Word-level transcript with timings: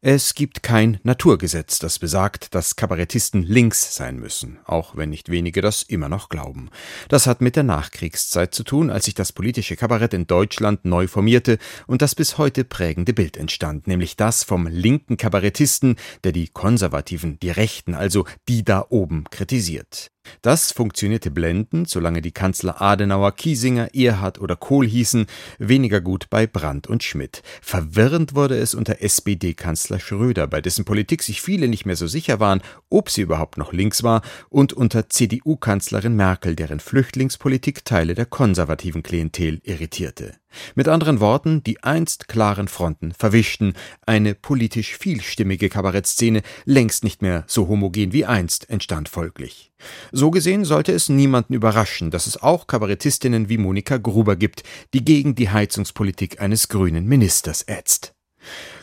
Es 0.00 0.36
gibt 0.36 0.62
kein 0.62 1.00
Naturgesetz, 1.02 1.80
das 1.80 1.98
besagt, 1.98 2.54
dass 2.54 2.76
Kabarettisten 2.76 3.42
links 3.42 3.96
sein 3.96 4.20
müssen, 4.20 4.60
auch 4.64 4.94
wenn 4.94 5.10
nicht 5.10 5.28
wenige 5.28 5.60
das 5.60 5.82
immer 5.82 6.08
noch 6.08 6.28
glauben. 6.28 6.70
Das 7.08 7.26
hat 7.26 7.40
mit 7.40 7.56
der 7.56 7.64
Nachkriegszeit 7.64 8.54
zu 8.54 8.62
tun, 8.62 8.90
als 8.90 9.06
sich 9.06 9.14
das 9.14 9.32
politische 9.32 9.74
Kabarett 9.74 10.14
in 10.14 10.28
Deutschland 10.28 10.84
neu 10.84 11.08
formierte 11.08 11.58
und 11.88 12.00
das 12.00 12.14
bis 12.14 12.38
heute 12.38 12.62
prägende 12.62 13.12
Bild 13.12 13.36
entstand, 13.36 13.88
nämlich 13.88 14.14
das 14.14 14.44
vom 14.44 14.68
linken 14.68 15.16
Kabarettisten, 15.16 15.96
der 16.22 16.30
die 16.30 16.46
Konservativen, 16.46 17.40
die 17.40 17.50
Rechten, 17.50 17.94
also 17.94 18.24
die 18.48 18.64
da 18.64 18.86
oben 18.90 19.24
kritisiert. 19.32 20.12
Das 20.42 20.72
funktionierte 20.72 21.30
blendend, 21.30 21.88
solange 21.88 22.20
die 22.20 22.32
Kanzler 22.32 22.80
Adenauer, 22.80 23.32
Kiesinger, 23.32 23.94
Erhard 23.94 24.40
oder 24.40 24.56
Kohl 24.56 24.86
hießen, 24.86 25.26
weniger 25.58 26.00
gut 26.00 26.26
bei 26.30 26.46
Brandt 26.46 26.86
und 26.86 27.02
Schmidt. 27.02 27.42
Verwirrend 27.62 28.34
wurde 28.34 28.58
es 28.58 28.74
unter 28.74 29.00
SPD-Kanzler 29.00 29.87
Schröder, 29.98 30.46
bei 30.46 30.60
dessen 30.60 30.84
Politik 30.84 31.22
sich 31.22 31.40
viele 31.40 31.68
nicht 31.68 31.86
mehr 31.86 31.96
so 31.96 32.06
sicher 32.06 32.40
waren, 32.40 32.60
ob 32.90 33.10
sie 33.10 33.22
überhaupt 33.22 33.56
noch 33.56 33.72
links 33.72 34.02
war, 34.02 34.22
und 34.50 34.72
unter 34.72 35.08
CDU-Kanzlerin 35.08 36.14
Merkel, 36.14 36.54
deren 36.54 36.80
Flüchtlingspolitik 36.80 37.84
Teile 37.84 38.14
der 38.14 38.26
konservativen 38.26 39.02
Klientel 39.02 39.60
irritierte. 39.64 40.34
Mit 40.74 40.88
anderen 40.88 41.20
Worten, 41.20 41.62
die 41.62 41.82
einst 41.82 42.28
klaren 42.28 42.68
Fronten 42.68 43.12
verwischten, 43.12 43.74
eine 44.06 44.34
politisch 44.34 44.96
vielstimmige 44.96 45.68
Kabarettszene, 45.68 46.42
längst 46.64 47.04
nicht 47.04 47.22
mehr 47.22 47.44
so 47.46 47.68
homogen 47.68 48.12
wie 48.12 48.24
einst, 48.24 48.68
entstand 48.70 49.08
folglich. 49.08 49.72
So 50.10 50.30
gesehen 50.30 50.64
sollte 50.64 50.92
es 50.92 51.08
niemanden 51.08 51.54
überraschen, 51.54 52.10
dass 52.10 52.26
es 52.26 52.42
auch 52.42 52.66
Kabarettistinnen 52.66 53.48
wie 53.48 53.58
Monika 53.58 53.98
Gruber 53.98 54.36
gibt, 54.36 54.62
die 54.94 55.04
gegen 55.04 55.34
die 55.34 55.50
Heizungspolitik 55.50 56.40
eines 56.40 56.68
grünen 56.68 57.06
Ministers 57.06 57.62
ätzt. 57.66 58.17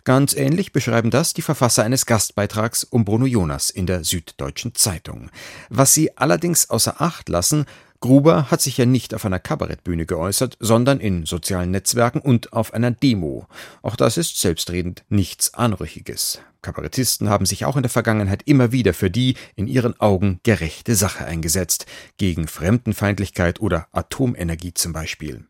Ganz 0.03 0.35
ähnlich 0.35 0.71
beschreiben 0.71 1.11
das 1.11 1.33
die 1.33 1.41
Verfasser 1.41 1.83
eines 1.83 2.05
Gastbeitrags 2.05 2.83
um 2.83 3.05
Bruno 3.05 3.25
Jonas 3.25 3.69
in 3.69 3.87
der 3.87 4.03
Süddeutschen 4.03 4.75
Zeitung. 4.75 5.29
Was 5.69 5.93
sie 5.93 6.17
allerdings 6.17 6.69
außer 6.69 7.01
Acht 7.01 7.29
lassen, 7.29 7.65
Gruber 8.01 8.51
hat 8.51 8.61
sich 8.61 8.77
ja 8.77 8.85
nicht 8.85 9.15
auf 9.15 9.25
einer 9.25 9.39
Kabarettbühne 9.39 10.05
geäußert, 10.05 10.57
sondern 10.59 10.99
in 10.99 11.25
sozialen 11.25 11.71
Netzwerken 11.71 12.19
und 12.19 12.53
auf 12.53 12.73
einer 12.73 12.91
Demo. 12.91 13.47
Auch 13.81 13.95
das 13.95 14.17
ist 14.17 14.39
selbstredend 14.39 15.03
nichts 15.09 15.55
Anrüchiges. 15.55 16.39
Kabarettisten 16.61 17.29
haben 17.29 17.45
sich 17.45 17.65
auch 17.65 17.75
in 17.77 17.83
der 17.83 17.89
Vergangenheit 17.89 18.43
immer 18.45 18.71
wieder 18.71 18.93
für 18.93 19.09
die 19.09 19.35
in 19.55 19.67
ihren 19.67 19.99
Augen 19.99 20.39
gerechte 20.43 20.95
Sache 20.95 21.25
eingesetzt, 21.25 21.85
gegen 22.17 22.47
Fremdenfeindlichkeit 22.47 23.59
oder 23.59 23.87
Atomenergie 23.91 24.73
zum 24.73 24.93
Beispiel. 24.93 25.45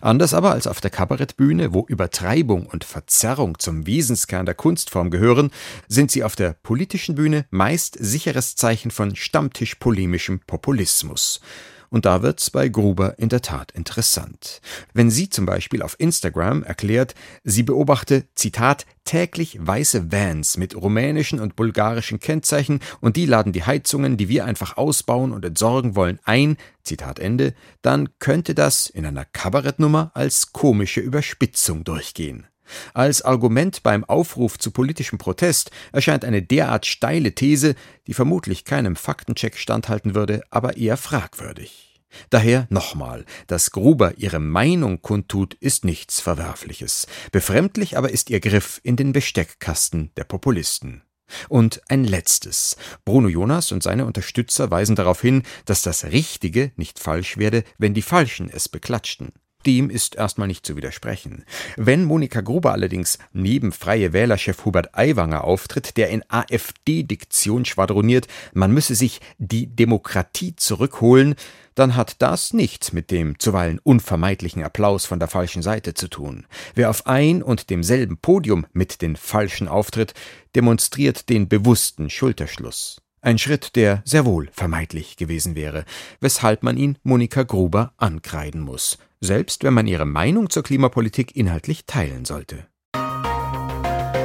Anders 0.00 0.34
aber 0.34 0.52
als 0.52 0.66
auf 0.66 0.80
der 0.80 0.90
Kabarettbühne, 0.90 1.72
wo 1.74 1.84
Übertreibung 1.86 2.66
und 2.66 2.84
Verzerrung 2.84 3.58
zum 3.58 3.86
Wesenskern 3.86 4.46
der 4.46 4.54
Kunstform 4.54 5.10
gehören, 5.10 5.50
sind 5.88 6.10
sie 6.10 6.24
auf 6.24 6.36
der 6.36 6.54
politischen 6.62 7.14
Bühne 7.14 7.46
meist 7.50 7.96
sicheres 7.98 8.56
Zeichen 8.56 8.90
von 8.90 9.16
stammtischpolemischem 9.16 10.40
Populismus. 10.46 11.40
Und 11.90 12.04
da 12.04 12.22
wird's 12.22 12.50
bei 12.50 12.68
Gruber 12.68 13.18
in 13.18 13.28
der 13.28 13.42
Tat 13.42 13.72
interessant. 13.72 14.60
Wenn 14.94 15.10
sie 15.10 15.28
zum 15.28 15.46
Beispiel 15.46 15.82
auf 15.82 15.96
Instagram 15.98 16.62
erklärt, 16.62 17.14
sie 17.44 17.62
beobachte, 17.62 18.24
Zitat, 18.34 18.86
täglich 19.04 19.58
weiße 19.60 20.10
Vans 20.10 20.56
mit 20.56 20.74
rumänischen 20.74 21.40
und 21.40 21.56
bulgarischen 21.56 22.20
Kennzeichen 22.20 22.80
und 23.00 23.16
die 23.16 23.26
laden 23.26 23.52
die 23.52 23.64
Heizungen, 23.64 24.16
die 24.16 24.28
wir 24.28 24.44
einfach 24.44 24.76
ausbauen 24.76 25.32
und 25.32 25.44
entsorgen 25.44 25.94
wollen, 25.96 26.18
ein, 26.24 26.56
Zitat 26.82 27.18
Ende, 27.18 27.54
dann 27.82 28.08
könnte 28.18 28.54
das 28.54 28.88
in 28.88 29.06
einer 29.06 29.24
Kabarettnummer 29.24 30.10
als 30.14 30.52
komische 30.52 31.00
Überspitzung 31.00 31.84
durchgehen. 31.84 32.46
Als 32.94 33.22
Argument 33.22 33.82
beim 33.82 34.04
Aufruf 34.04 34.58
zu 34.58 34.70
politischem 34.70 35.18
Protest 35.18 35.70
erscheint 35.92 36.24
eine 36.24 36.42
derart 36.42 36.86
steile 36.86 37.34
These, 37.34 37.74
die 38.06 38.14
vermutlich 38.14 38.64
keinem 38.64 38.96
Faktencheck 38.96 39.56
standhalten 39.56 40.14
würde, 40.14 40.42
aber 40.50 40.76
eher 40.76 40.96
fragwürdig. 40.96 41.86
Daher 42.30 42.66
nochmal, 42.70 43.24
dass 43.46 43.70
Gruber 43.70 44.16
ihre 44.16 44.38
Meinung 44.38 45.02
kundtut, 45.02 45.54
ist 45.54 45.84
nichts 45.84 46.20
Verwerfliches. 46.20 47.06
Befremdlich 47.32 47.96
aber 47.96 48.10
ist 48.10 48.30
ihr 48.30 48.40
Griff 48.40 48.80
in 48.82 48.96
den 48.96 49.12
Besteckkasten 49.12 50.10
der 50.16 50.24
Populisten. 50.24 51.02
Und 51.48 51.82
ein 51.88 52.04
letztes. 52.04 52.76
Bruno 53.04 53.28
Jonas 53.28 53.72
und 53.72 53.82
seine 53.82 54.06
Unterstützer 54.06 54.70
weisen 54.70 54.94
darauf 54.94 55.20
hin, 55.20 55.42
dass 55.64 55.82
das 55.82 56.04
Richtige 56.04 56.72
nicht 56.76 57.00
falsch 57.00 57.36
werde, 57.36 57.64
wenn 57.78 57.94
die 57.94 58.02
Falschen 58.02 58.48
es 58.48 58.68
beklatschten. 58.68 59.32
Dem 59.66 59.90
ist 59.90 60.14
erstmal 60.14 60.46
nicht 60.46 60.64
zu 60.64 60.76
widersprechen. 60.76 61.44
Wenn 61.76 62.04
Monika 62.04 62.40
Gruber 62.40 62.72
allerdings 62.72 63.18
neben 63.32 63.72
Freie 63.72 64.12
Wählerchef 64.12 64.64
Hubert 64.64 64.96
Aiwanger 64.96 65.42
auftritt, 65.42 65.96
der 65.96 66.10
in 66.10 66.22
AfD-Diktion 66.28 67.64
schwadroniert, 67.64 68.28
man 68.54 68.72
müsse 68.72 68.94
sich 68.94 69.20
die 69.38 69.66
Demokratie 69.66 70.54
zurückholen, 70.54 71.34
dann 71.74 71.96
hat 71.96 72.22
das 72.22 72.52
nichts 72.52 72.92
mit 72.92 73.10
dem 73.10 73.38
zuweilen 73.38 73.80
unvermeidlichen 73.82 74.62
Applaus 74.62 75.04
von 75.04 75.18
der 75.18 75.28
falschen 75.28 75.62
Seite 75.62 75.94
zu 75.94 76.08
tun. 76.08 76.46
Wer 76.74 76.88
auf 76.88 77.06
ein 77.06 77.42
und 77.42 77.68
demselben 77.68 78.18
Podium 78.18 78.66
mit 78.72 79.02
den 79.02 79.16
Falschen 79.16 79.68
auftritt, 79.68 80.14
demonstriert 80.54 81.28
den 81.28 81.48
bewussten 81.48 82.08
Schulterschluss. 82.08 83.02
Ein 83.26 83.38
Schritt, 83.38 83.74
der 83.74 84.02
sehr 84.04 84.24
wohl 84.24 84.48
vermeidlich 84.52 85.16
gewesen 85.16 85.56
wäre, 85.56 85.84
weshalb 86.20 86.62
man 86.62 86.76
ihn 86.76 86.96
Monika 87.02 87.42
Gruber 87.42 87.92
ankreiden 87.96 88.60
muss, 88.60 88.98
selbst 89.20 89.64
wenn 89.64 89.74
man 89.74 89.88
ihre 89.88 90.06
Meinung 90.06 90.48
zur 90.48 90.62
Klimapolitik 90.62 91.34
inhaltlich 91.34 91.86
teilen 91.86 92.24
sollte. 92.24 92.68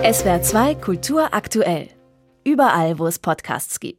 SWR 0.03 0.43
2 0.43 0.75
Kultur 0.75 1.33
aktuell. 1.33 1.89
Überall, 2.43 2.99
wo 2.99 3.07
es 3.07 3.17
Podcasts 3.17 3.79
gibt. 3.79 3.97